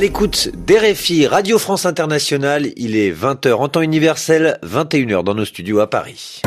À 0.00 0.02
l'écoute 0.02 0.48
d'RFI 0.56 1.26
Radio 1.26 1.58
France 1.58 1.84
Internationale, 1.84 2.68
il 2.76 2.96
est 2.96 3.12
20h 3.12 3.52
en 3.52 3.68
temps 3.68 3.82
universel, 3.82 4.58
21h 4.62 5.22
dans 5.22 5.34
nos 5.34 5.44
studios 5.44 5.80
à 5.80 5.90
Paris. 5.90 6.40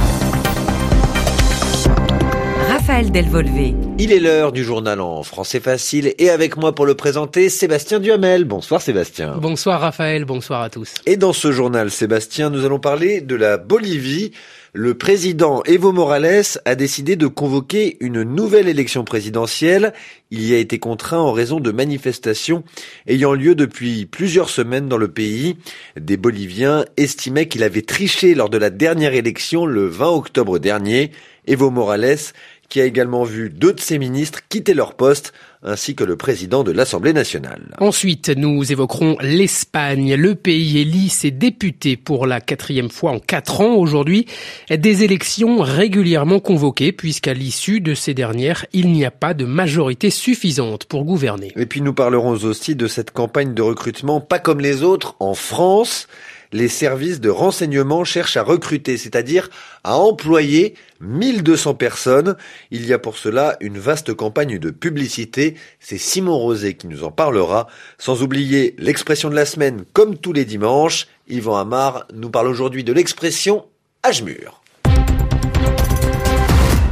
Raphaël 2.84 3.12
Delvolvé. 3.12 3.76
Il 3.98 4.12
est 4.12 4.20
l'heure 4.20 4.52
du 4.52 4.66
journal 4.66 5.00
en 5.00 5.24
français 5.24 5.62
facile 5.62 6.14
et 6.18 6.30
avec 6.30 6.58
moi 6.58 6.76
pour 6.76 6.86
le 6.86 6.96
présenter, 6.96 7.48
Sébastien 7.48 8.02
Duhamel. 8.02 8.44
Bonsoir 8.44 8.82
Sébastien. 8.82 9.38
Bonsoir 9.38 9.80
Raphaël, 9.80 10.26
bonsoir 10.26 10.62
à 10.62 10.70
tous. 10.70 10.96
Et 11.06 11.16
dans 11.16 11.32
ce 11.32 11.54
journal, 11.54 11.90
Sébastien, 11.90 12.50
nous 12.50 12.66
allons 12.66 12.80
parler 12.80 13.22
de 13.22 13.36
la 13.36 13.56
Bolivie. 13.56 14.32
Le 14.74 14.96
président 14.96 15.64
Evo 15.64 15.94
Morales 15.94 16.60
a 16.66 16.76
décidé 16.76 17.16
de 17.16 17.28
convoquer 17.28 17.96
une 18.02 18.24
nouvelle 18.24 18.68
élection 18.68 19.06
présidentielle. 19.06 19.94
Il 20.30 20.44
y 20.46 20.54
a 20.54 20.58
été 20.58 20.78
contraint 20.80 21.20
en 21.20 21.32
raison 21.32 21.62
de 21.62 21.72
manifestations 21.72 22.64
ayant 23.08 23.34
lieu 23.34 23.56
depuis 23.56 24.08
plusieurs 24.08 24.50
semaines 24.50 24.90
dans 24.90 24.98
le 24.98 25.08
pays. 25.08 25.56
Des 25.98 26.18
Boliviens 26.18 26.84
estimaient 26.98 27.48
qu'il 27.48 27.64
avait 27.64 27.84
triché 27.84 28.36
lors 28.36 28.50
de 28.50 28.58
la 28.58 28.72
dernière 28.72 29.14
élection 29.14 29.66
le 29.66 29.88
20 29.88 30.10
octobre 30.10 30.60
dernier. 30.60 31.12
Evo 31.46 31.70
Morales 31.70 32.34
qui 32.74 32.82
a 32.82 32.86
également 32.86 33.24
vu 33.24 33.52
deux 33.52 33.74
de 33.74 33.80
ses 33.80 34.00
ministres 34.00 34.40
quitter 34.50 34.74
leur 34.74 34.96
poste, 34.96 35.32
ainsi 35.62 35.94
que 35.94 36.04
le 36.04 36.16
président 36.16 36.64
de 36.64 36.72
l'Assemblée 36.72 37.14
nationale. 37.14 37.76
Ensuite, 37.78 38.30
nous 38.30 38.72
évoquerons 38.72 39.16
l'Espagne. 39.22 40.16
Le 40.16 40.34
pays 40.34 40.80
élit 40.80 41.10
ses 41.10 41.30
députés 41.30 41.98
pour 41.98 42.26
la 42.26 42.42
quatrième 42.42 42.90
fois 42.90 43.12
en 43.12 43.20
quatre 43.20 43.62
ans 43.62 43.76
aujourd'hui. 43.76 44.26
Des 44.72 45.04
élections 45.04 45.60
régulièrement 45.60 46.40
convoquées, 46.40 46.92
puisqu'à 46.92 47.36
l'issue 47.36 47.80
de 47.80 47.94
ces 47.94 48.16
dernières, 48.16 48.66
il 48.74 48.92
n'y 48.92 49.06
a 49.06 49.12
pas 49.12 49.36
de 49.36 49.46
majorité 49.46 50.10
suffisante 50.10 50.86
pour 50.86 51.06
gouverner. 51.06 51.54
Et 51.56 51.68
puis 51.68 51.82
nous 51.82 51.94
parlerons 51.94 52.44
aussi 52.44 52.76
de 52.76 52.88
cette 52.88 53.12
campagne 53.12 53.54
de 53.54 53.62
recrutement 53.62 54.20
pas 54.20 54.40
comme 54.40 54.62
les 54.62 54.82
autres 54.82 55.16
en 55.20 55.36
France 55.36 56.08
les 56.54 56.68
services 56.70 57.20
de 57.20 57.30
renseignement 57.30 58.04
cherchent 58.06 58.38
à 58.38 58.44
recruter, 58.44 58.98
c'est-à-dire 58.98 59.50
à 59.84 59.98
employer 59.98 60.76
1200 61.02 61.74
personnes. 61.74 62.38
Il 62.72 62.86
y 62.86 62.94
a 62.94 63.00
pour 63.00 63.18
cela 63.18 63.58
une 63.60 63.80
vaste 63.80 64.14
campagne 64.14 64.60
de 64.60 64.70
publicité. 64.70 65.56
C'est 65.80 65.98
Simon 65.98 66.38
Rosé 66.38 66.76
qui 66.76 66.88
nous 66.88 67.04
en 67.04 67.12
parlera. 67.12 67.68
Sans 67.98 68.22
oublier 68.22 68.76
l'expression 68.78 69.30
de 69.30 69.36
la 69.36 69.46
semaine 69.46 69.84
comme 69.94 70.18
tous 70.18 70.32
les 70.32 70.46
dimanches. 70.46 71.08
Yvan 71.28 71.58
Amar 71.58 72.06
nous 72.14 72.30
parle 72.30 72.48
aujourd'hui 72.48 72.84
de 72.84 72.94
l'expression 72.94 73.66
Ajmur. 74.04 74.62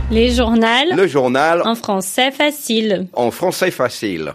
Les 0.10 0.32
journaux. 0.32 0.66
Le 0.96 1.08
journal. 1.08 1.62
En 1.66 1.76
français 1.76 2.32
facile. 2.32 3.08
En 3.14 3.32
français 3.32 3.72
facile. 3.72 4.34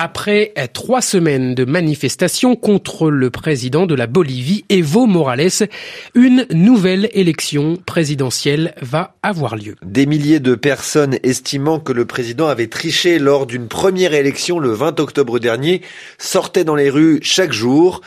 Après 0.00 0.52
trois 0.74 1.02
semaines 1.02 1.56
de 1.56 1.64
manifestations 1.64 2.54
contre 2.54 3.10
le 3.10 3.30
président 3.30 3.84
de 3.84 3.96
la 3.96 4.06
Bolivie, 4.06 4.64
Evo 4.68 5.06
Morales, 5.06 5.66
une 6.14 6.46
nouvelle 6.52 7.08
élection 7.14 7.76
présidentielle 7.84 8.76
va 8.80 9.16
avoir 9.24 9.56
lieu. 9.56 9.74
Des 9.84 10.06
milliers 10.06 10.38
de 10.38 10.54
personnes 10.54 11.18
estimant 11.24 11.80
que 11.80 11.92
le 11.92 12.04
président 12.04 12.46
avait 12.46 12.68
triché 12.68 13.18
lors 13.18 13.44
d'une 13.44 13.66
première 13.66 14.14
élection 14.14 14.60
le 14.60 14.70
20 14.70 15.00
octobre 15.00 15.40
dernier 15.40 15.82
sortaient 16.16 16.62
dans 16.62 16.76
les 16.76 16.90
rues 16.90 17.18
chaque 17.22 17.52
jour. 17.52 18.00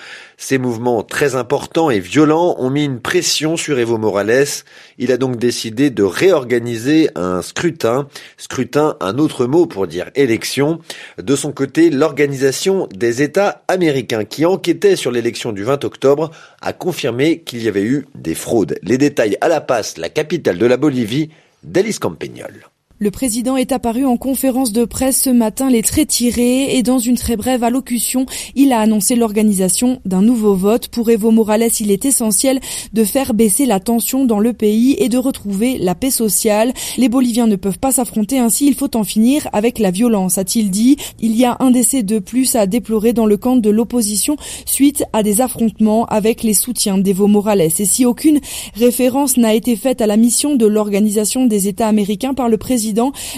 Ces 0.44 0.58
mouvements 0.58 1.04
très 1.04 1.36
importants 1.36 1.92
et 1.92 2.00
violents 2.00 2.56
ont 2.58 2.72
mis 2.72 2.84
une 2.84 3.00
pression 3.00 3.58
sur 3.58 3.78
Evo 3.78 4.00
Morales. 4.00 4.48
Il 4.98 5.12
a 5.12 5.18
donc 5.18 5.38
décidé 5.38 5.92
de 5.92 6.02
réorganiser 6.02 7.12
un 7.14 7.44
scrutin. 7.44 8.08
Scrutin, 8.38 8.98
un 9.02 9.20
autre 9.20 9.46
mot 9.46 9.68
pour 9.68 9.86
dire 9.86 10.10
élection. 10.16 10.80
De 11.22 11.36
son 11.36 11.52
côté, 11.52 11.92
l'organisation 11.92 12.88
des 12.92 13.22
États 13.22 13.62
américains 13.68 14.26
qui 14.26 14.44
enquêtait 14.44 14.96
sur 14.96 15.12
l'élection 15.12 15.52
du 15.52 15.64
20 15.64 15.86
octobre 15.86 16.32
a 16.60 16.74
confirmé 16.74 17.42
qu'il 17.42 17.62
y 17.62 17.68
avait 17.68 17.84
eu 17.84 18.08
des 18.16 18.34
fraudes. 18.34 18.80
Les 18.82 18.98
détails 18.98 19.38
à 19.42 19.48
La 19.48 19.62
Paz, 19.62 19.98
la 19.98 20.10
capitale 20.10 20.58
de 20.58 20.66
la 20.66 20.78
Bolivie, 20.78 21.30
d'Alice 21.62 22.00
Campagnol. 22.00 22.66
Le 23.04 23.10
président 23.10 23.58
est 23.58 23.72
apparu 23.72 24.06
en 24.06 24.16
conférence 24.16 24.74
de 24.74 24.86
presse 24.86 25.24
ce 25.24 25.32
matin 25.32 25.72
les 25.72 25.82
traits 25.82 26.10
tirés 26.10 26.78
et 26.78 26.84
dans 26.84 27.00
une 27.00 27.16
très 27.16 27.36
brève 27.36 27.64
allocution, 27.64 28.28
il 28.54 28.72
a 28.72 28.80
annoncé 28.80 29.16
l'organisation 29.16 30.00
d'un 30.06 30.22
nouveau 30.22 30.54
vote. 30.54 30.88
Pour 30.88 31.10
Evo 31.10 31.32
Morales, 31.32 31.72
il 31.80 31.90
est 31.90 32.06
essentiel 32.06 32.60
de 32.94 33.04
faire 33.04 33.34
baisser 33.34 33.66
la 33.66 33.80
tension 33.80 34.24
dans 34.24 34.38
le 34.38 34.54
pays 34.54 34.96
et 35.00 35.10
de 35.10 35.18
retrouver 35.18 35.80
la 35.80 35.96
paix 35.96 36.12
sociale. 36.12 36.74
Les 37.00 37.10
Boliviens 37.10 37.48
ne 37.48 37.56
peuvent 37.56 37.80
pas 37.80 37.92
s'affronter 37.92 38.38
ainsi, 38.38 38.68
il 38.68 38.76
faut 38.76 38.96
en 38.96 39.04
finir 39.04 39.48
avec 39.52 39.80
la 39.80 39.90
violence, 39.90 40.38
a-t-il 40.38 40.70
dit. 40.70 40.98
Il 41.20 41.36
y 41.36 41.44
a 41.44 41.58
un 41.60 41.72
décès 41.72 42.04
de 42.04 42.20
plus 42.20 42.56
à 42.56 42.68
déplorer 42.68 43.14
dans 43.14 43.26
le 43.26 43.38
camp 43.38 43.56
de 43.56 43.72
l'opposition 43.72 44.36
suite 44.68 45.06
à 45.12 45.24
des 45.24 45.42
affrontements 45.42 46.06
avec 46.06 46.44
les 46.44 46.54
soutiens 46.54 47.00
d'Evo 47.00 47.26
Morales. 47.26 47.62
Et 47.62 47.70
si 47.86 48.06
aucune 48.06 48.40
référence 48.76 49.38
n'a 49.38 49.56
été 49.56 49.76
faite 49.76 50.02
à 50.02 50.06
la 50.06 50.18
mission 50.18 50.56
de 50.56 50.68
l'Organisation 50.68 51.48
des 51.48 51.68
États 51.68 51.88
américains 51.88 52.36
par 52.36 52.48
le 52.48 52.60
président 52.60 52.91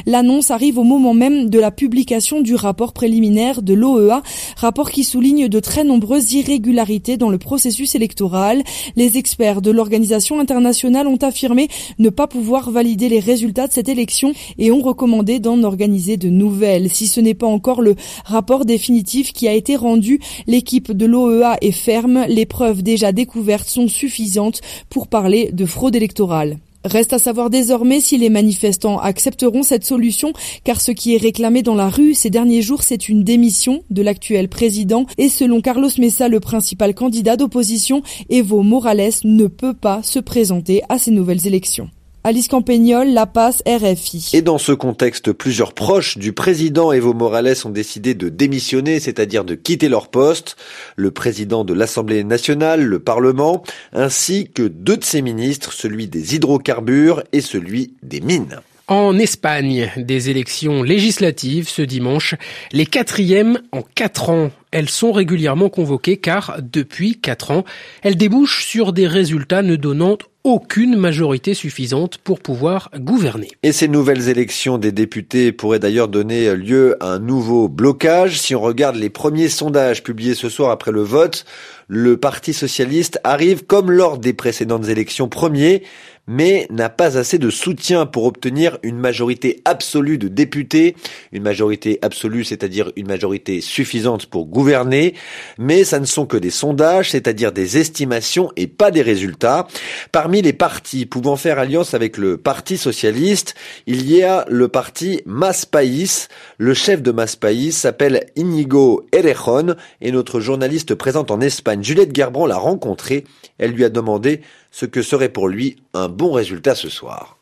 L'annonce 0.06 0.52
arrive 0.52 0.78
au 0.78 0.84
moment 0.84 1.14
même 1.14 1.50
de 1.50 1.60
la 1.60 1.72
publication 1.72 2.42
du 2.42 2.56
rapport 2.56 2.94
préliminaire 2.94 3.62
de 3.62 3.74
l'OEA, 3.74 4.22
rapport 4.58 4.92
qui 4.92 5.04
souligne 5.04 5.48
de 5.48 5.60
très 5.60 5.84
nombreuses 5.84 6.34
irrégularités 6.34 7.18
dans 7.18 7.30
le 7.30 7.38
processus 7.38 7.96
électoral. 7.96 8.64
Les 8.96 9.18
experts 9.18 9.62
de 9.62 9.72
l'organisation 9.72 10.40
internationale 10.40 11.08
ont 11.08 11.18
affirmé 11.18 11.68
ne 12.00 12.10
pas 12.10 12.28
pouvoir 12.28 12.72
valider 12.72 13.10
les 13.10 13.20
résultats 13.20 13.68
de 13.68 13.74
cette 13.74 13.90
élection 13.90 14.34
et 14.58 14.72
ont 14.72 14.82
recommandé 14.82 15.40
d'en 15.40 15.64
organiser 15.64 16.18
de 16.18 16.30
nouvelles. 16.30 16.90
Si 16.90 17.08
ce 17.08 17.20
n'est 17.20 17.34
pas 17.34 17.48
encore 17.48 17.82
le 17.82 17.96
rapport 18.26 18.66
définitif 18.66 19.34
qui 19.34 19.48
a 19.48 19.54
été 19.54 19.76
rendu, 19.76 20.20
l'équipe 20.48 20.92
de 20.92 21.06
l'OEA 21.06 21.58
est 21.62 21.72
ferme. 21.72 22.26
Les 22.28 22.46
preuves 22.46 22.84
déjà 22.84 23.12
découvertes 23.12 23.70
sont 23.70 23.88
suffisantes 23.88 24.62
pour 24.90 25.08
parler 25.08 25.52
de 25.52 25.66
fraude 25.66 25.96
électorale. 25.96 26.58
Reste 26.84 27.14
à 27.14 27.20
savoir 27.20 27.50
désormais 27.50 28.02
si 28.02 28.18
les 28.18 28.30
manifestants 28.30 29.00
accepteront 29.00 29.64
cette 29.64 29.86
solution, 29.86 30.34
car 30.64 30.82
ce 30.82 30.92
qui 30.92 31.16
est 31.16 31.18
réclamé 31.18 31.64
dans 31.64 31.76
la 31.76 31.90
rue 31.90 32.14
ces 32.14 32.30
derniers 32.30 32.62
jours, 32.62 32.84
c'est 32.84 33.08
une 33.08 33.24
démission 33.24 33.84
de 33.90 34.02
l'actuel 34.02 34.50
président. 34.50 35.06
Et 35.18 35.30
selon 35.30 35.62
Carlos 35.62 35.90
Mesa, 35.98 36.28
le 36.28 36.40
principal 36.40 36.94
candidat 36.94 37.38
d'opposition, 37.38 38.04
Evo 38.30 38.64
Morales 38.64 39.12
ne 39.24 39.48
peut 39.48 39.74
pas 39.74 40.04
se 40.04 40.20
présenter 40.20 40.82
à 40.90 40.98
ces 40.98 41.12
nouvelles 41.12 41.48
élections. 41.48 41.90
Alice 42.26 42.48
Campagnol, 42.48 43.10
La 43.10 43.26
Paz, 43.26 43.62
RFI. 43.68 44.30
Et 44.32 44.42
dans 44.42 44.58
ce 44.58 44.72
contexte, 44.72 45.34
plusieurs 45.34 45.74
proches 45.74 46.18
du 46.18 46.32
président 46.32 46.94
Evo 46.94 47.14
Morales 47.14 47.58
ont 47.66 47.70
décidé 47.70 48.14
de 48.14 48.30
démissionner, 48.30 49.02
c'est-à-dire 49.02 49.44
de 49.44 49.56
quitter 49.56 49.90
leur 49.90 50.08
poste. 50.08 50.56
Le 50.96 51.12
président 51.12 51.66
de 51.66 51.74
l'Assemblée 51.74 52.24
nationale, 52.24 52.82
le 52.82 53.00
Parlement, 53.00 53.62
ainsi 53.92 54.50
que 54.54 54.64
deux 54.64 54.96
de 54.96 55.04
ses 55.04 55.22
ministres, 55.22 55.74
celui 55.74 56.08
des 56.08 56.34
hydrocarbures 56.34 57.24
et 57.34 57.42
celui 57.42 57.96
des 58.04 58.22
mines. 58.22 58.62
En 58.88 59.18
Espagne, 59.20 59.92
des 59.98 60.30
élections 60.30 60.82
législatives 60.82 61.68
ce 61.68 61.82
dimanche, 61.82 62.36
les 62.72 62.86
quatrièmes 62.86 63.60
en 63.74 63.82
quatre 63.82 64.30
ans. 64.30 64.52
Elles 64.72 64.90
sont 64.90 65.12
régulièrement 65.12 65.68
convoquées 65.68 66.18
car, 66.18 66.58
depuis 66.62 67.20
quatre 67.20 67.52
ans, 67.52 67.66
elles 68.02 68.16
débouchent 68.16 68.66
sur 68.66 68.94
des 68.94 69.08
résultats 69.08 69.62
ne 69.62 69.76
donnant 69.76 70.18
aucune 70.44 70.98
majorité 70.98 71.54
suffisante 71.54 72.18
pour 72.18 72.40
pouvoir 72.40 72.90
gouverner. 72.98 73.50
Et 73.64 73.72
ces 73.72 73.88
nouvelles 73.88 74.28
élections 74.28 74.78
des 74.78 74.92
députés 74.92 75.52
pourraient 75.52 75.80
d'ailleurs 75.80 76.10
donner 76.10 76.54
lieu 76.56 76.98
à 77.00 77.14
un 77.14 77.20
nouveau 77.20 77.70
blocage. 77.70 78.40
Si 78.40 78.54
on 78.54 78.62
regarde 78.62 78.98
les 78.98 79.10
premiers 79.10 79.50
sondages 79.50 80.04
publiés 80.04 80.36
ce 80.36 80.50
soir 80.50 80.72
après 80.72 80.92
le 80.92 81.02
vote, 81.02 81.46
le 81.88 82.18
Parti 82.18 82.54
socialiste 82.54 83.20
arrive 83.24 83.66
comme 83.66 83.92
lors 83.92 84.18
des 84.18 84.34
précédentes 84.34 84.88
élections 84.90 85.30
premier, 85.30 85.84
mais 86.28 86.68
n'a 86.70 86.90
pas 86.90 87.18
assez 87.18 87.38
de 87.38 87.50
soutien 87.50 88.06
pour 88.06 88.26
obtenir 88.26 88.78
une 88.84 88.98
majorité 88.98 89.62
absolue 89.66 90.18
de 90.18 90.28
députés, 90.28 90.96
une 91.32 91.44
majorité 91.44 92.00
absolue, 92.02 92.44
c'est-à-dire 92.44 92.92
une 92.96 93.08
majorité 93.08 93.62
suffisante 93.62 94.28
pour 94.28 94.46
gouverner, 94.46 95.14
mais 95.58 95.84
ça 95.84 96.00
ne 96.00 96.06
sont 96.06 96.26
que 96.26 96.38
des 96.38 96.50
sondages, 96.50 97.12
c'est-à-dire 97.12 97.52
des 97.52 97.78
estimations 97.78 98.52
et 98.56 98.68
pas 98.68 98.92
des 98.92 99.02
résultats. 99.02 99.68
Parmi 100.12 100.42
les 100.42 100.54
partis 100.54 101.06
pouvant 101.06 101.36
faire 101.36 101.60
alliance 101.60 101.94
avec 101.94 102.18
le 102.18 102.38
Parti 102.38 102.78
socialiste, 102.78 103.56
il 103.88 104.10
y 104.10 104.24
a 104.24 104.46
le 104.50 104.68
parti 104.68 105.22
Mas 105.26 105.66
País. 105.66 106.28
Le 106.58 106.74
chef 106.74 107.02
de 107.02 107.12
Mas 107.12 107.36
País 107.36 107.72
s'appelle 107.72 108.26
Inigo 108.36 109.06
Errejón 109.12 109.76
et 110.02 110.12
notre 110.12 110.40
journaliste 110.40 110.96
présente 110.96 111.32
en 111.32 111.42
Espagne, 111.42 111.84
Juliette 111.84 112.16
Gerbran, 112.16 112.46
l'a 112.46 112.58
rencontré. 112.58 113.26
Elle 113.58 113.72
lui 113.72 113.84
a 113.84 113.90
demandé 113.90 114.42
ce 114.72 114.86
que 114.86 115.04
serait 115.04 115.30
pour 115.30 115.48
lui 115.48 115.78
un 115.94 116.10
bon 116.14 116.32
résultat 116.32 116.76
ce 116.76 116.90
soir. 116.90 117.38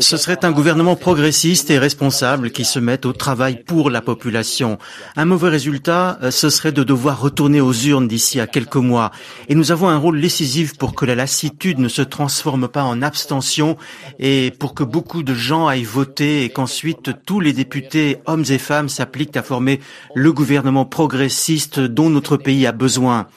Ce 0.00 0.16
serait 0.16 0.44
un 0.44 0.50
gouvernement 0.50 0.96
progressiste 0.96 1.70
et 1.70 1.78
responsable 1.78 2.50
qui 2.50 2.64
se 2.64 2.80
mette 2.80 3.06
au 3.06 3.12
travail 3.12 3.62
pour 3.62 3.88
la 3.88 4.00
population. 4.00 4.78
Un 5.14 5.26
mauvais 5.26 5.48
résultat, 5.48 6.18
euh, 6.22 6.32
ce 6.32 6.50
serait 6.50 6.72
de 6.72 6.82
devoir 6.82 7.20
retourner 7.20 7.60
aux 7.60 7.72
urnes 7.72 8.08
d'ici 8.08 8.40
à 8.40 8.48
quelques 8.48 8.74
mois. 8.74 9.12
Et 9.48 9.54
nous 9.54 9.70
avons 9.70 9.88
un 9.88 9.96
rôle 9.96 10.20
décisif 10.20 10.76
pour 10.76 10.96
que 10.96 11.04
la 11.04 11.14
lassitude 11.14 11.78
ne 11.78 11.88
se 11.88 12.02
transforme 12.02 12.66
pas 12.66 12.82
en 12.82 13.00
abstention 13.00 13.76
et 14.18 14.52
pour 14.58 14.74
que 14.74 14.82
beaucoup 14.82 15.22
de 15.22 15.34
gens 15.34 15.68
aillent 15.68 15.84
voter 15.84 16.42
et 16.42 16.48
qu'ensuite 16.48 17.10
tous 17.24 17.38
les 17.38 17.52
députés, 17.52 18.18
hommes 18.26 18.44
et 18.48 18.58
femmes, 18.58 18.88
s'appliquent 18.88 19.36
à 19.36 19.44
former 19.44 19.78
le 20.16 20.32
gouvernement 20.32 20.84
progressiste 20.84 21.78
dont 21.78 22.10
notre 22.10 22.36
pays 22.36 22.66
a 22.66 22.72
besoin. 22.72 23.28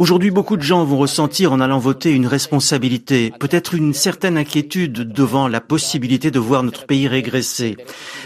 Aujourd'hui, 0.00 0.30
beaucoup 0.30 0.56
de 0.56 0.62
gens 0.62 0.82
vont 0.82 0.96
ressentir 0.96 1.52
en 1.52 1.60
allant 1.60 1.78
voter 1.78 2.12
une 2.12 2.26
responsabilité, 2.26 3.34
peut-être 3.38 3.74
une 3.74 3.92
certaine 3.92 4.38
inquiétude 4.38 5.12
devant 5.12 5.46
la 5.46 5.60
possibilité 5.60 6.30
de 6.30 6.38
voir 6.38 6.62
notre 6.62 6.86
pays 6.86 7.06
régresser. 7.06 7.76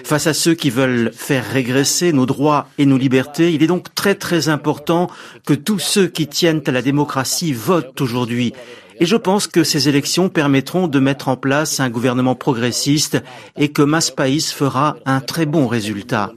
Face 0.05 0.29
à 0.29 0.35
ceux 0.35 0.55
qui 0.55 0.71
veulent 0.71 1.11
faire 1.13 1.45
régresser 1.45 2.13
nos 2.13 2.27
droits 2.27 2.69
et 2.79 2.87
nos 2.87 2.97
libertés, 2.97 3.53
il 3.53 3.65
est 3.65 3.67
donc 3.67 3.93
très 3.93 4.15
très 4.15 4.49
important 4.49 5.11
que 5.45 5.53
tous 5.53 5.81
ceux 5.81 6.07
qui 6.07 6.29
tiennent 6.29 6.63
à 6.65 6.71
la 6.71 6.81
démocratie 6.81 7.53
votent 7.53 8.01
aujourd'hui. 8.01 8.53
Et 9.01 9.07
je 9.07 9.17
pense 9.17 9.49
que 9.49 9.65
ces 9.65 9.89
élections 9.89 10.29
permettront 10.29 10.87
de 10.87 11.01
mettre 11.01 11.27
en 11.27 11.37
place 11.37 11.81
un 11.81 11.91
gouvernement 11.91 12.37
progressiste 12.37 13.21
et 13.57 13.71
que 13.71 13.83
Maspaïs 13.83 14.53
fera 14.53 14.95
un 15.07 15.21
très 15.21 15.45
bon 15.45 15.67
résultat. 15.67 16.31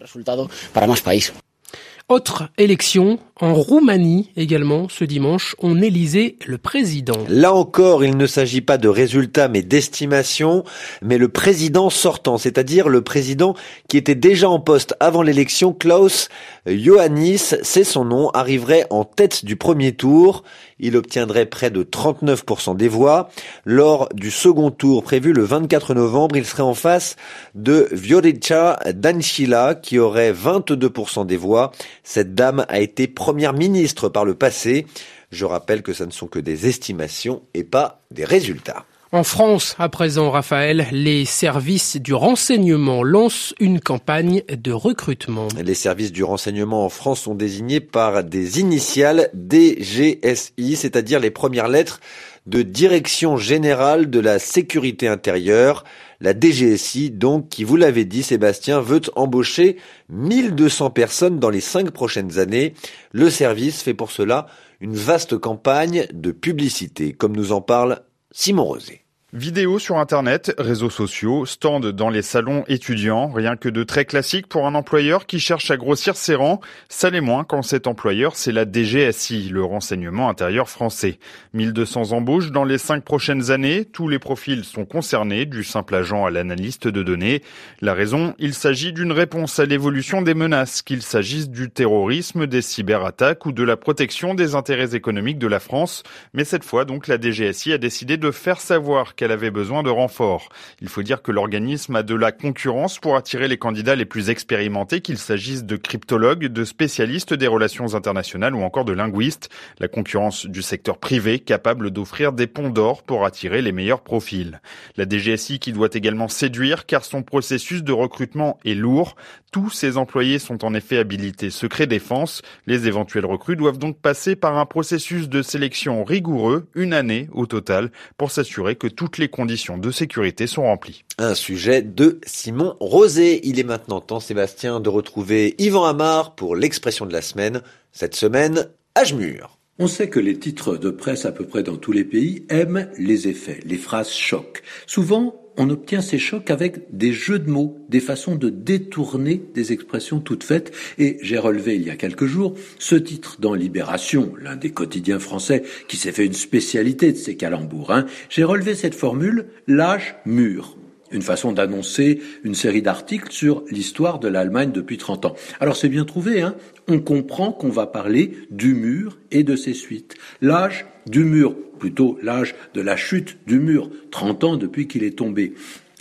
Autre 2.09 2.49
élection 2.57 3.19
en 3.39 3.53
Roumanie 3.53 4.31
également 4.35 4.87
ce 4.89 5.03
dimanche, 5.03 5.55
on 5.59 5.81
élisait 5.81 6.35
le 6.45 6.57
président. 6.57 7.17
Là 7.29 7.53
encore, 7.53 8.03
il 8.03 8.17
ne 8.17 8.25
s'agit 8.27 8.61
pas 8.61 8.77
de 8.77 8.87
résultats 8.87 9.47
mais 9.47 9.61
d'estimation, 9.61 10.63
mais 11.01 11.17
le 11.17 11.29
président 11.29 11.89
sortant, 11.89 12.37
c'est-à-dire 12.37 12.89
le 12.89 13.01
président 13.01 13.55
qui 13.87 13.97
était 13.97 14.15
déjà 14.15 14.49
en 14.49 14.59
poste 14.59 14.95
avant 14.99 15.21
l'élection, 15.21 15.73
Klaus 15.73 16.29
Ioannis, 16.67 17.55
c'est 17.61 17.83
son 17.83 18.05
nom, 18.05 18.29
arriverait 18.31 18.85
en 18.89 19.05
tête 19.05 19.45
du 19.45 19.55
premier 19.55 19.93
tour. 19.93 20.43
Il 20.79 20.95
obtiendrait 20.95 21.47
près 21.47 21.71
de 21.71 21.83
39% 21.83 22.75
des 22.75 22.87
voix. 22.87 23.29
Lors 23.65 24.09
du 24.13 24.29
second 24.29 24.69
tour 24.69 25.03
prévu 25.03 25.33
le 25.33 25.43
24 25.43 25.95
novembre, 25.95 26.37
il 26.37 26.45
serait 26.45 26.63
en 26.63 26.75
face 26.75 27.15
de 27.55 27.87
Viorica 27.91 28.79
Dancila 28.93 29.75
qui 29.75 29.97
aurait 29.97 30.33
22% 30.33 31.25
des 31.25 31.37
voix. 31.37 31.71
Cette 32.03 32.35
dame 32.35 32.65
a 32.69 32.79
été 32.79 33.07
première 33.27 33.51
ministre 33.51 34.07
par 34.07 34.23
le 34.23 34.35
passé. 34.35 34.87
Je 35.31 35.43
rappelle 35.43 35.83
que 35.83 35.91
ça 35.91 36.05
ne 36.05 36.11
sont 36.11 36.27
que 36.27 36.39
des 36.39 36.65
estimations 36.65 37.43
et 37.53 37.65
pas 37.65 37.99
des 38.09 38.23
résultats. 38.23 38.85
En 39.17 39.23
France, 39.23 39.75
à 39.79 39.89
présent, 39.89 40.29
Raphaël, 40.29 40.85
les 40.91 41.25
services 41.25 41.97
du 41.97 42.13
renseignement 42.13 43.01
lancent 43.01 43.55
une 43.59 43.79
campagne 43.79 44.43
de 44.47 44.71
recrutement. 44.71 45.47
Les 45.59 45.73
services 45.73 46.11
du 46.11 46.23
renseignement 46.23 46.85
en 46.85 46.89
France 46.89 47.21
sont 47.21 47.33
désignés 47.33 47.79
par 47.79 48.23
des 48.23 48.59
initiales 48.59 49.31
DGSI, 49.33 50.75
c'est-à-dire 50.75 51.19
les 51.19 51.31
premières 51.31 51.67
lettres 51.67 51.99
de 52.45 52.61
Direction 52.61 53.37
Générale 53.37 54.11
de 54.11 54.19
la 54.19 54.37
Sécurité 54.37 55.07
Intérieure. 55.07 55.83
La 56.21 56.39
DGSI, 56.39 57.09
donc, 57.09 57.49
qui 57.49 57.63
vous 57.63 57.75
l'avez 57.75 58.05
dit, 58.05 58.21
Sébastien, 58.21 58.81
veut 58.81 59.01
embaucher 59.15 59.77
1200 60.09 60.91
personnes 60.91 61.39
dans 61.39 61.49
les 61.49 61.61
cinq 61.61 61.89
prochaines 61.89 62.37
années. 62.37 62.75
Le 63.13 63.31
service 63.31 63.81
fait 63.81 63.95
pour 63.95 64.11
cela 64.11 64.45
une 64.79 64.95
vaste 64.95 65.39
campagne 65.39 66.05
de 66.13 66.31
publicité, 66.31 67.13
comme 67.13 67.35
nous 67.35 67.51
en 67.51 67.61
parle 67.61 68.01
Simon 68.31 68.65
Rosé. 68.65 69.06
Vidéos 69.37 69.77
sur 69.77 69.99
Internet, 69.99 70.51
réseaux 70.57 70.89
sociaux, 70.89 71.45
stands 71.45 71.79
dans 71.79 72.09
les 72.09 72.23
salons 72.23 72.63
étudiants, 72.67 73.27
rien 73.27 73.55
que 73.55 73.69
de 73.69 73.83
très 73.83 74.03
classique 74.03 74.47
pour 74.47 74.65
un 74.65 74.73
employeur 74.73 75.27
qui 75.27 75.39
cherche 75.39 75.69
à 75.69 75.77
grossir 75.77 76.15
ses 76.15 76.33
rangs. 76.33 76.59
Ça 76.89 77.11
l'est 77.11 77.21
moins 77.21 77.43
quand 77.43 77.61
cet 77.61 77.85
employeur, 77.85 78.35
c'est 78.35 78.51
la 78.51 78.65
DGSI, 78.65 79.49
le 79.49 79.63
renseignement 79.63 80.27
intérieur 80.27 80.69
français. 80.69 81.19
1200 81.53 82.13
embauches 82.13 82.49
dans 82.49 82.63
les 82.63 82.79
cinq 82.79 83.03
prochaines 83.03 83.51
années, 83.51 83.85
tous 83.85 84.07
les 84.07 84.17
profils 84.17 84.63
sont 84.63 84.85
concernés, 84.85 85.45
du 85.45 85.63
simple 85.63 85.93
agent 85.93 86.25
à 86.25 86.31
l'analyste 86.31 86.87
de 86.87 87.03
données. 87.03 87.43
La 87.79 87.93
raison, 87.93 88.33
il 88.39 88.55
s'agit 88.55 88.91
d'une 88.91 89.11
réponse 89.11 89.59
à 89.59 89.65
l'évolution 89.65 90.23
des 90.23 90.33
menaces, 90.33 90.81
qu'il 90.81 91.03
s'agisse 91.03 91.51
du 91.51 91.69
terrorisme, 91.69 92.47
des 92.47 92.63
cyberattaques 92.63 93.45
ou 93.45 93.51
de 93.51 93.61
la 93.61 93.77
protection 93.77 94.33
des 94.33 94.55
intérêts 94.55 94.95
économiques 94.95 95.37
de 95.37 95.45
la 95.45 95.59
France. 95.59 96.01
Mais 96.33 96.43
cette 96.43 96.63
fois, 96.63 96.85
donc, 96.85 97.07
la 97.07 97.21
DGSI 97.21 97.73
a 97.73 97.77
décidé 97.77 98.17
de 98.17 98.31
faire 98.31 98.59
savoir 98.59 99.13
avait 99.31 99.51
besoin 99.51 99.83
de 99.83 99.89
renforts. 99.89 100.49
Il 100.81 100.89
faut 100.89 101.03
dire 101.03 101.21
que 101.21 101.31
l'organisme 101.31 101.95
a 101.95 102.03
de 102.03 102.15
la 102.15 102.31
concurrence 102.31 102.99
pour 102.99 103.15
attirer 103.15 103.47
les 103.47 103.57
candidats 103.57 103.95
les 103.95 104.05
plus 104.05 104.29
expérimentés, 104.29 105.01
qu'il 105.01 105.17
s'agisse 105.17 105.63
de 105.63 105.75
cryptologues, 105.75 106.45
de 106.45 106.63
spécialistes 106.63 107.33
des 107.33 107.47
relations 107.47 107.95
internationales 107.95 108.55
ou 108.55 108.61
encore 108.61 108.85
de 108.85 108.93
linguistes. 108.93 109.49
La 109.79 109.87
concurrence 109.87 110.45
du 110.45 110.61
secteur 110.61 110.97
privé 110.97 111.39
capable 111.39 111.91
d'offrir 111.91 112.33
des 112.33 112.47
ponts 112.47 112.69
d'or 112.69 113.03
pour 113.03 113.25
attirer 113.25 113.61
les 113.61 113.71
meilleurs 113.71 114.01
profils. 114.01 114.61
La 114.95 115.07
DGSI 115.07 115.59
qui 115.59 115.73
doit 115.73 115.89
également 115.93 116.27
séduire 116.27 116.85
car 116.85 117.05
son 117.05 117.23
processus 117.23 117.83
de 117.83 117.91
recrutement 117.91 118.59
est 118.65 118.75
lourd. 118.75 119.15
Tous 119.51 119.69
ses 119.69 119.97
employés 119.97 120.39
sont 120.39 120.65
en 120.65 120.73
effet 120.73 120.97
habilités 120.97 121.49
secret 121.49 121.87
défense. 121.87 122.41
Les 122.65 122.87
éventuels 122.87 123.25
recrues 123.25 123.55
doivent 123.55 123.77
donc 123.77 123.99
passer 123.99 124.35
par 124.35 124.57
un 124.57 124.65
processus 124.65 125.29
de 125.29 125.41
sélection 125.41 126.03
rigoureux, 126.03 126.67
une 126.75 126.93
année 126.93 127.29
au 127.31 127.45
total, 127.45 127.91
pour 128.17 128.31
s'assurer 128.31 128.75
que 128.75 128.87
tout 128.87 129.06
toutes 129.07 129.19
les 129.19 129.29
conditions 129.29 129.77
de 129.77 129.89
sécurité 129.89 130.47
sont 130.47 130.63
remplies. 130.63 131.05
Un 131.17 131.33
sujet 131.33 131.81
de 131.81 132.19
Simon 132.25 132.75
Rosé. 132.81 133.39
Il 133.47 133.57
est 133.57 133.63
maintenant 133.63 134.01
temps, 134.01 134.19
Sébastien, 134.19 134.81
de 134.81 134.89
retrouver 134.89 135.55
Yvan 135.59 135.85
Amar 135.85 136.35
pour 136.35 136.57
l'expression 136.57 137.05
de 137.05 137.13
la 137.13 137.21
semaine. 137.21 137.61
Cette 137.93 138.17
semaine, 138.17 138.67
Ajmur. 138.95 139.59
On 139.79 139.87
sait 139.87 140.09
que 140.09 140.19
les 140.19 140.37
titres 140.37 140.75
de 140.75 140.89
presse 140.89 141.23
à 141.23 141.31
peu 141.31 141.45
près 141.45 141.63
dans 141.63 141.77
tous 141.77 141.93
les 141.93 142.03
pays 142.03 142.45
aiment 142.49 142.89
les 142.97 143.29
effets, 143.29 143.61
les 143.63 143.77
phrases 143.77 144.11
chocs. 144.11 144.61
Souvent, 144.87 145.41
on 145.57 145.69
obtient 145.69 146.01
ces 146.01 146.19
chocs 146.19 146.49
avec 146.51 146.95
des 146.95 147.11
jeux 147.11 147.39
de 147.39 147.49
mots, 147.49 147.77
des 147.89 147.99
façons 147.99 148.35
de 148.35 148.49
détourner 148.49 149.41
des 149.53 149.73
expressions 149.73 150.19
toutes 150.19 150.43
faites. 150.43 150.71
Et 150.97 151.17
j'ai 151.21 151.37
relevé 151.37 151.75
il 151.75 151.83
y 151.83 151.89
a 151.89 151.95
quelques 151.95 152.25
jours 152.25 152.53
ce 152.79 152.95
titre 152.95 153.37
dans 153.39 153.53
Libération, 153.53 154.33
l'un 154.41 154.55
des 154.55 154.71
quotidiens 154.71 155.19
français 155.19 155.63
qui 155.87 155.97
s'est 155.97 156.11
fait 156.11 156.25
une 156.25 156.33
spécialité 156.33 157.11
de 157.11 157.17
ces 157.17 157.35
calembours. 157.35 157.91
Hein. 157.91 158.05
J'ai 158.29 158.43
relevé 158.43 158.75
cette 158.75 158.95
formule, 158.95 159.47
l'âge 159.67 160.15
mûr 160.25 160.77
une 161.11 161.21
façon 161.21 161.51
d'annoncer 161.51 162.21
une 162.43 162.55
série 162.55 162.81
d'articles 162.81 163.31
sur 163.31 163.63
l'histoire 163.69 164.19
de 164.19 164.27
l'Allemagne 164.27 164.71
depuis 164.71 164.97
30 164.97 165.25
ans. 165.25 165.35
Alors 165.59 165.75
c'est 165.75 165.89
bien 165.89 166.05
trouvé, 166.05 166.41
hein 166.41 166.55
on 166.87 166.99
comprend 166.99 167.51
qu'on 167.51 167.69
va 167.69 167.87
parler 167.87 168.37
du 168.49 168.73
mur 168.73 169.17
et 169.31 169.43
de 169.43 169.55
ses 169.55 169.73
suites. 169.73 170.15
L'âge 170.41 170.85
du 171.05 171.23
mur, 171.23 171.55
plutôt 171.79 172.17
l'âge 172.21 172.55
de 172.73 172.81
la 172.81 172.95
chute 172.95 173.37
du 173.45 173.59
mur, 173.59 173.89
30 174.11 174.43
ans 174.43 174.57
depuis 174.57 174.87
qu'il 174.87 175.03
est 175.03 175.17
tombé. 175.17 175.53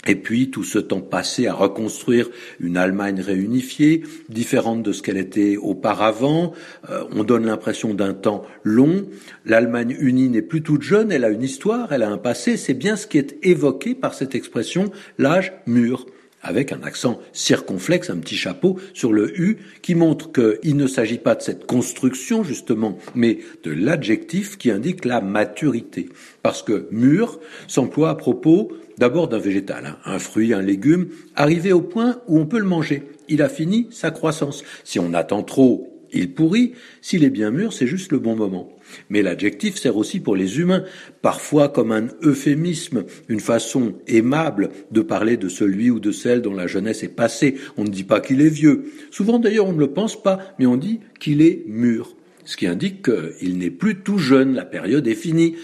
Et 0.05 0.15
puis 0.15 0.51
tout 0.51 0.63
ce 0.63 0.79
temps 0.79 1.01
passé 1.01 1.47
à 1.47 1.53
reconstruire 1.53 2.29
une 2.59 2.77
Allemagne 2.77 3.19
réunifiée, 3.19 4.03
différente 4.29 4.83
de 4.83 4.91
ce 4.91 5.01
qu'elle 5.01 5.17
était 5.17 5.57
auparavant. 5.57 6.53
Euh, 6.89 7.03
on 7.11 7.23
donne 7.23 7.45
l'impression 7.45 7.93
d'un 7.93 8.13
temps 8.13 8.45
long. 8.63 9.07
L'Allemagne 9.45 9.97
unie 9.99 10.29
n'est 10.29 10.41
plus 10.41 10.61
toute 10.61 10.83
jeune, 10.83 11.11
elle 11.11 11.25
a 11.25 11.29
une 11.29 11.43
histoire, 11.43 11.91
elle 11.91 12.03
a 12.03 12.09
un 12.09 12.17
passé. 12.17 12.57
C'est 12.57 12.73
bien 12.73 12.95
ce 12.95 13.07
qui 13.07 13.17
est 13.17 13.37
évoqué 13.43 13.95
par 13.95 14.13
cette 14.13 14.35
expression, 14.35 14.91
l'âge 15.17 15.53
mûr 15.65 16.05
avec 16.47 16.71
un 16.71 16.81
accent 16.83 17.19
circonflexe, 17.33 18.09
un 18.09 18.17
petit 18.17 18.35
chapeau 18.35 18.79
sur 18.93 19.13
le 19.13 19.39
U, 19.39 19.57
qui 19.81 19.93
montre 19.93 20.31
qu'il 20.31 20.77
ne 20.77 20.87
s'agit 20.87 21.17
pas 21.17 21.35
de 21.35 21.41
cette 21.41 21.67
construction, 21.67 22.43
justement, 22.43 22.97
mais 23.13 23.39
de 23.63 23.71
l'adjectif 23.71 24.57
qui 24.57 24.71
indique 24.71 25.05
la 25.05 25.21
maturité. 25.21 26.09
Parce 26.41 26.63
que 26.63 26.87
mûr 26.91 27.39
s'emploie 27.67 28.09
à 28.09 28.15
propos 28.15 28.71
d'abord 28.97 29.27
d'un 29.27 29.37
végétal, 29.37 29.85
hein, 29.85 29.97
un 30.05 30.19
fruit, 30.19 30.53
un 30.53 30.61
légume, 30.61 31.09
arrivé 31.35 31.71
au 31.71 31.81
point 31.81 32.19
où 32.27 32.39
on 32.39 32.45
peut 32.45 32.59
le 32.59 32.65
manger. 32.65 33.03
Il 33.29 33.41
a 33.41 33.49
fini 33.49 33.87
sa 33.91 34.11
croissance. 34.11 34.63
Si 34.83 34.99
on 34.99 35.13
attend 35.13 35.43
trop, 35.43 35.96
il 36.13 36.33
pourrit. 36.33 36.73
S'il 37.01 37.23
est 37.23 37.29
bien 37.29 37.51
mûr, 37.51 37.73
c'est 37.73 37.87
juste 37.87 38.11
le 38.11 38.19
bon 38.19 38.35
moment. 38.35 38.69
Mais 39.09 39.21
l'adjectif 39.21 39.75
sert 39.77 39.97
aussi 39.97 40.19
pour 40.19 40.35
les 40.35 40.59
humains, 40.59 40.83
parfois 41.21 41.69
comme 41.69 41.91
un 41.91 42.07
euphémisme, 42.23 43.05
une 43.27 43.39
façon 43.39 43.95
aimable 44.07 44.69
de 44.91 45.01
parler 45.01 45.37
de 45.37 45.49
celui 45.49 45.89
ou 45.89 45.99
de 45.99 46.11
celle 46.11 46.41
dont 46.41 46.53
la 46.53 46.67
jeunesse 46.67 47.03
est 47.03 47.15
passée. 47.15 47.55
On 47.77 47.83
ne 47.83 47.89
dit 47.89 48.03
pas 48.03 48.19
qu'il 48.19 48.41
est 48.41 48.49
vieux. 48.49 48.85
Souvent 49.11 49.39
d'ailleurs 49.39 49.67
on 49.67 49.73
ne 49.73 49.79
le 49.79 49.91
pense 49.91 50.21
pas, 50.21 50.39
mais 50.59 50.65
on 50.65 50.77
dit 50.77 50.99
qu'il 51.19 51.41
est 51.41 51.63
mûr. 51.67 52.15
Ce 52.45 52.55
qui 52.55 52.65
indique 52.65 53.03
qu'il 53.03 53.57
n'est 53.57 53.69
plus 53.69 54.03
tout 54.03 54.19
jeune, 54.19 54.53
la 54.53 54.63
période 54.63 55.05
est 55.07 55.15
finie. 55.15 55.55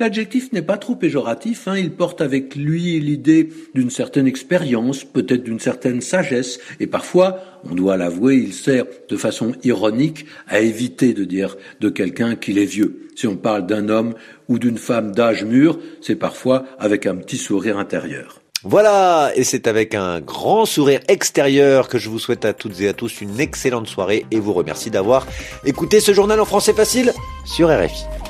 L'adjectif 0.00 0.50
n'est 0.52 0.62
pas 0.62 0.78
trop 0.78 0.96
péjoratif, 0.96 1.68
hein, 1.68 1.76
il 1.76 1.90
porte 1.90 2.22
avec 2.22 2.56
lui 2.56 2.98
l'idée 3.00 3.50
d'une 3.74 3.90
certaine 3.90 4.26
expérience, 4.26 5.04
peut-être 5.04 5.44
d'une 5.44 5.60
certaine 5.60 6.00
sagesse, 6.00 6.58
et 6.80 6.86
parfois, 6.86 7.38
on 7.70 7.74
doit 7.74 7.98
l'avouer, 7.98 8.36
il 8.36 8.54
sert 8.54 8.86
de 9.10 9.16
façon 9.18 9.52
ironique 9.62 10.24
à 10.48 10.60
éviter 10.60 11.12
de 11.12 11.24
dire 11.24 11.58
de 11.80 11.90
quelqu'un 11.90 12.34
qu'il 12.34 12.56
est 12.56 12.64
vieux. 12.64 13.08
Si 13.14 13.26
on 13.26 13.36
parle 13.36 13.66
d'un 13.66 13.90
homme 13.90 14.14
ou 14.48 14.58
d'une 14.58 14.78
femme 14.78 15.12
d'âge 15.12 15.44
mûr, 15.44 15.78
c'est 16.00 16.16
parfois 16.16 16.64
avec 16.78 17.04
un 17.04 17.16
petit 17.16 17.36
sourire 17.36 17.76
intérieur. 17.76 18.40
Voilà, 18.64 19.32
et 19.34 19.44
c'est 19.44 19.66
avec 19.66 19.94
un 19.94 20.20
grand 20.20 20.64
sourire 20.64 21.00
extérieur 21.08 21.88
que 21.88 21.98
je 21.98 22.08
vous 22.08 22.18
souhaite 22.18 22.46
à 22.46 22.54
toutes 22.54 22.80
et 22.80 22.88
à 22.88 22.94
tous 22.94 23.20
une 23.20 23.38
excellente 23.38 23.86
soirée 23.86 24.24
et 24.30 24.40
vous 24.40 24.54
remercie 24.54 24.90
d'avoir 24.90 25.26
écouté 25.66 26.00
ce 26.00 26.14
journal 26.14 26.40
en 26.40 26.46
français 26.46 26.72
facile 26.72 27.12
sur 27.44 27.68
RFI. 27.68 28.29